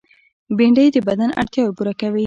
[0.57, 2.19] بېنډۍ د بدن اړتیاوې پوره کوي